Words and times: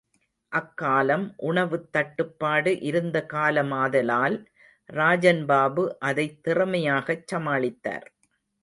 அக்காலம் 0.51 1.25
உணவுத் 1.41 1.91
தட்டுப்பாடு 1.91 2.79
இருந்த 2.81 3.25
காலமாதலால் 3.33 4.37
ராஜன் 4.89 5.45
பாபு 5.45 5.85
அதைத் 5.99 6.39
திறமையாகச் 6.43 7.27
சமாளித்தார். 7.31 8.07